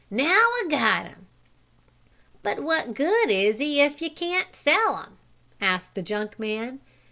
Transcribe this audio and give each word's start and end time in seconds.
Now 0.09 0.23
I 0.33 0.65
got 0.67 1.05
him." 1.05 1.27
"But 2.41 2.61
what 2.63 2.95
good 2.95 3.29
is 3.29 3.59
he 3.59 3.81
if 3.81 4.01
you 4.01 4.09
can't 4.09 4.55
sell 4.55 4.97
him?" 4.97 5.19
asked 5.61 5.93
the 5.93 6.01
junk 6.01 6.39
man. 6.39 6.79